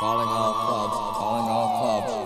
[0.00, 2.19] Calling all clubs, calling all clubs.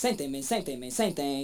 [0.00, 1.40] ဆန့်တင်မင်းဆန့်တင်မင်းဆန့်တင်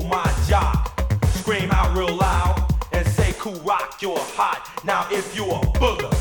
[0.00, 0.88] hold my job.
[1.34, 4.68] Scream out real loud and say, Cool rock, you're hot.
[4.84, 6.12] Now if you're a booger,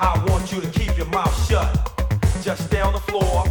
[0.00, 1.68] I want you to keep your mouth shut.
[2.42, 3.44] Just stay on the floor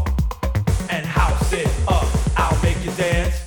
[0.89, 2.07] and house it up.
[2.37, 3.45] I'll make you dance.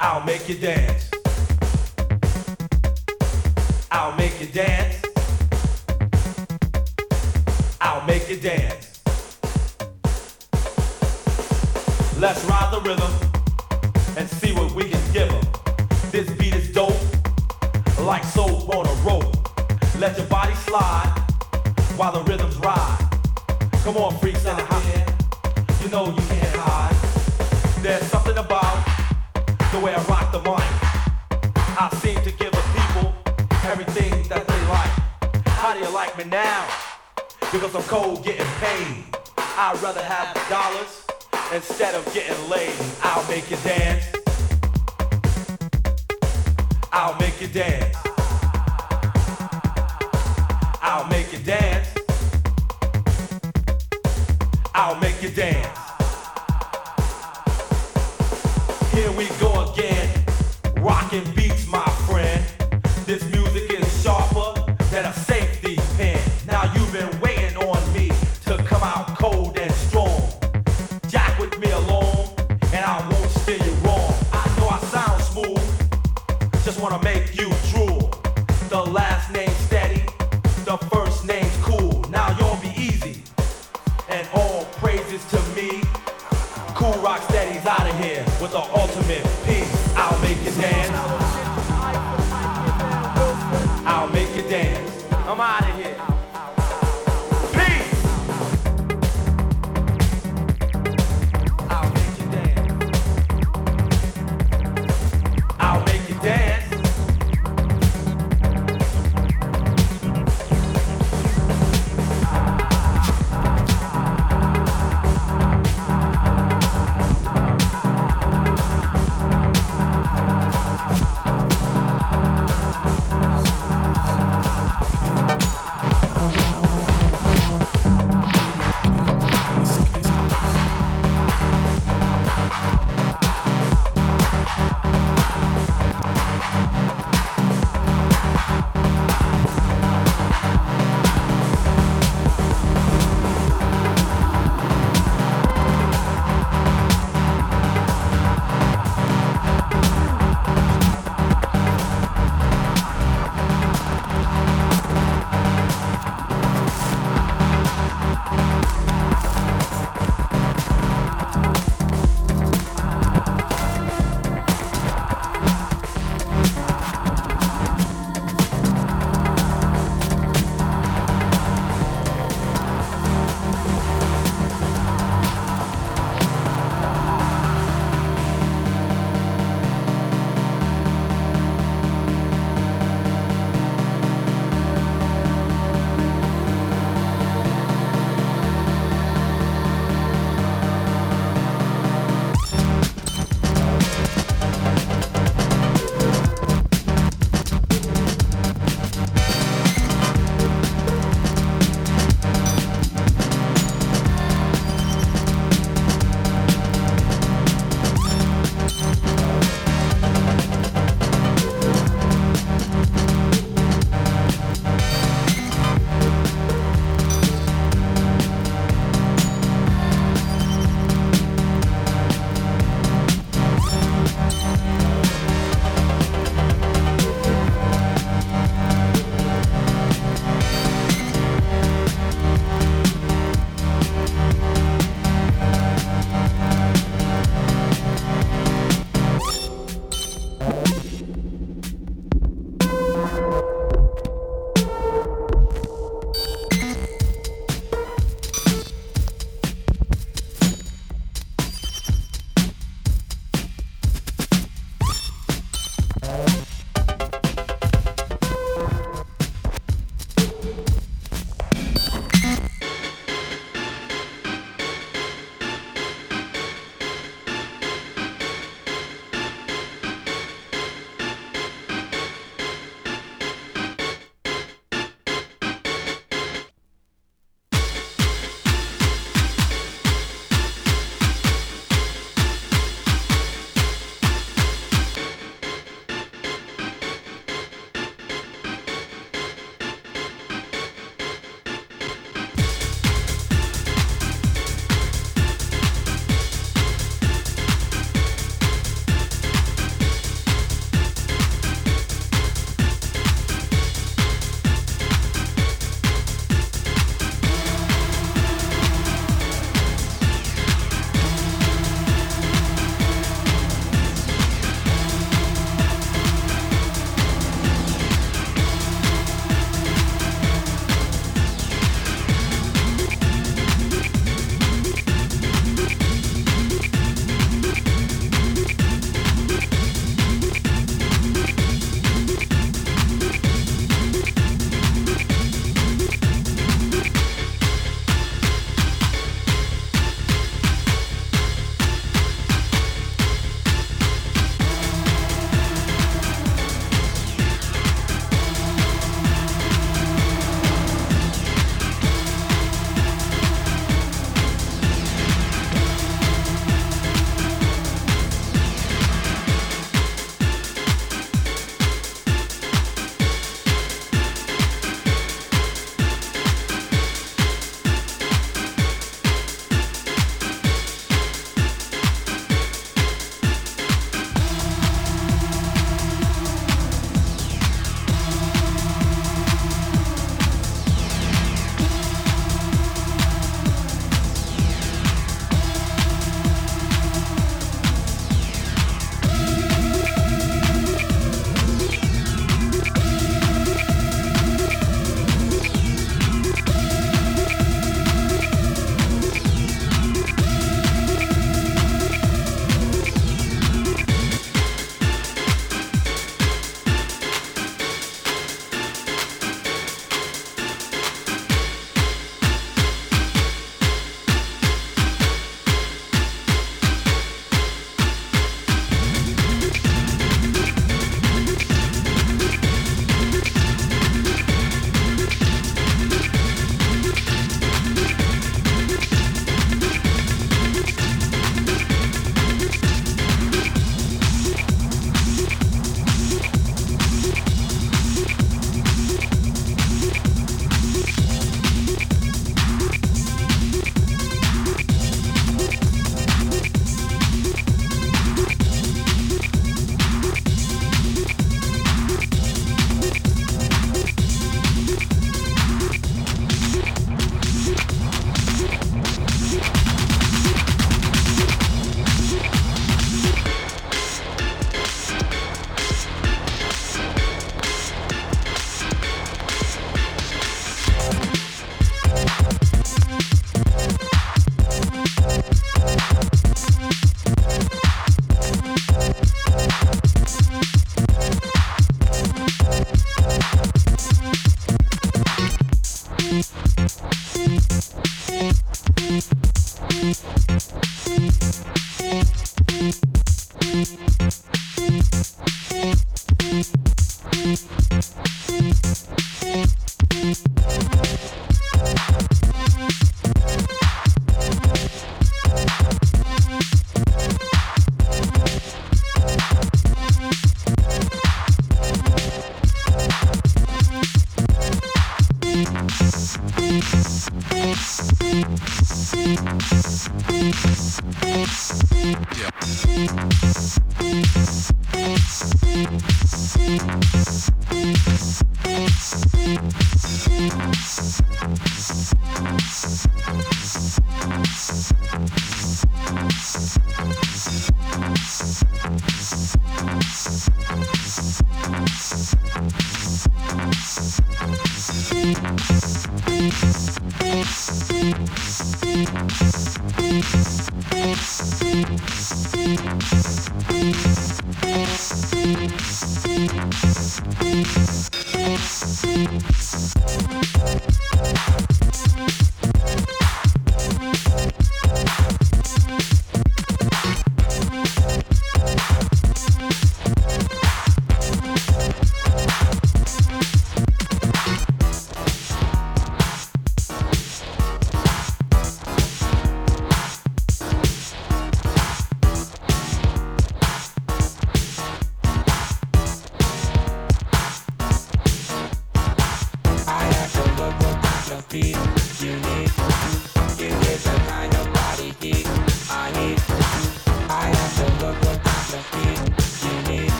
[0.00, 1.10] I'll make you dance.
[3.90, 5.02] I'll make you dance.
[7.80, 9.02] I'll make you dance.
[12.18, 13.29] Let's ride the rhythm
[16.10, 16.92] This beat is dope,
[18.00, 19.32] like soap on a rope.
[19.96, 21.14] Let your body slide
[21.94, 22.98] while the rhythms ride.
[23.84, 24.80] Come on, freaks in the house.
[25.80, 27.82] You know you can't hide.
[27.82, 28.84] There's something about
[29.70, 30.66] the way I rock the mic.
[31.78, 33.14] I seem to give the people
[33.70, 35.46] everything that they like.
[35.46, 36.66] How do you like me now?
[37.52, 39.04] Because I'm cold getting paid.
[39.36, 41.06] I'd rather have the dollars
[41.54, 42.74] instead of getting laid.
[43.00, 44.19] I'll make you dance.
[46.92, 47.96] I'll make you dance.
[50.82, 51.88] I'll make you dance.
[54.74, 55.78] I'll make you dance.
[58.92, 60.08] Here we go again.
[60.78, 62.44] Rockin' beats, my friend.
[63.06, 63.39] This music